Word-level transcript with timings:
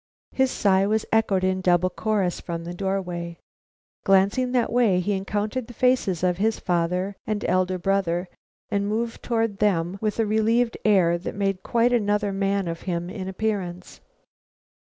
His 0.31 0.49
sigh 0.49 0.87
was 0.87 1.05
echoed 1.13 1.43
in 1.43 1.61
double 1.61 1.91
chorus 1.91 2.39
from 2.41 2.63
the 2.63 2.73
doorway. 2.73 3.37
Glancing 4.03 4.51
that 4.51 4.71
way 4.73 4.99
he 4.99 5.13
encountered 5.13 5.67
the 5.67 5.75
faces 5.75 6.23
of 6.23 6.37
his 6.37 6.59
father 6.59 7.15
and 7.27 7.45
elder 7.45 7.77
brother, 7.77 8.27
and 8.71 8.87
moved 8.87 9.21
towards 9.21 9.59
them 9.59 9.99
with 10.01 10.17
a 10.17 10.25
relieved 10.25 10.75
air 10.83 11.19
that 11.19 11.35
made 11.35 11.61
quite 11.61 11.93
another 11.93 12.33
man 12.33 12.67
of 12.67 12.81
him 12.81 13.11
in 13.11 13.27
appearance. 13.27 14.01